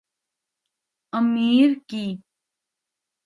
[1.13, 2.05] امیر کی